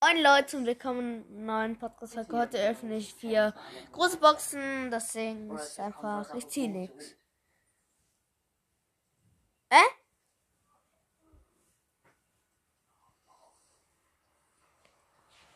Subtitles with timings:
[0.00, 2.16] Moin Leute und willkommen in neuen Podcast.
[2.30, 3.52] Heute öffne ich vier
[3.90, 4.92] große Boxen.
[4.92, 7.16] Das Ding ist einfach, ich ziehe nichts.
[9.70, 9.76] Äh?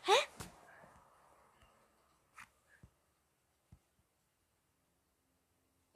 [0.01, 0.11] Hä?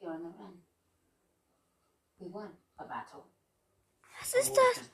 [0.00, 0.62] You're on the run.
[2.18, 3.24] We won a battle.
[4.18, 4.90] Was ist das?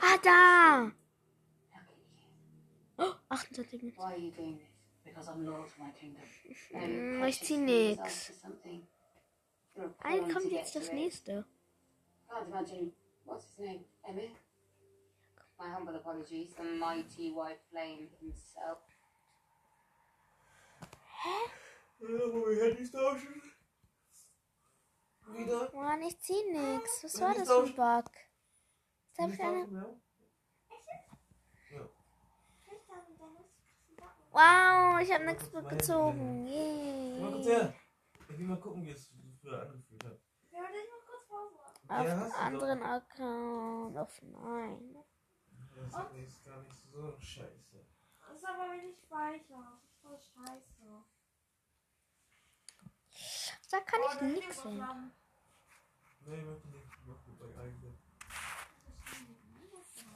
[0.00, 0.92] Ah, da!
[2.98, 3.96] Oh, 28 Minuten.
[3.96, 4.68] Why are you doing this?
[5.04, 6.22] Because I'm loyal to my kingdom.
[6.72, 8.32] Now you're ich zieh nix.
[10.02, 11.44] Ein kommt to get jetzt das nächste.
[12.28, 12.92] Can't imagine.
[13.24, 13.84] What's his name?
[14.08, 14.30] Emir?
[15.58, 16.54] My humble apologies.
[16.56, 18.78] The mighty white flame himself.
[25.32, 25.70] Wieder?
[25.74, 27.04] Mann, ich zieh nichts.
[27.04, 28.10] Was war das für ein Bug?
[29.16, 30.00] Jetzt hab ich eine.
[34.32, 36.44] Wow, ich habe nichts mitgezogen.
[37.20, 37.54] Mal kurz Yay.
[37.54, 37.74] her.
[38.28, 40.18] Ich will mal gucken, wie es früher angefühlt hat.
[41.86, 43.96] Auf Ja, du anderen Account.
[43.96, 44.96] Auf nein.
[45.76, 47.86] Das ist nicht, gar nicht so scheiße.
[48.26, 49.78] Das ist aber wenig speicher.
[49.80, 51.04] Das ist voll scheiße.
[53.70, 55.12] Da kann Oh, ich nichts sehen.
[56.26, 56.86] Nee, ich möchte nicht.
[56.98, 57.98] Ich möchte bei eigenen.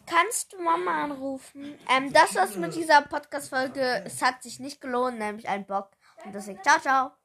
[0.09, 1.79] Kannst du Mama anrufen?
[1.89, 4.03] Ähm, das war's mit dieser Podcast-Folge.
[4.05, 5.91] Es hat sich nicht gelohnt, nämlich ein Bock.
[6.25, 7.19] Und deswegen, ciao, ciao.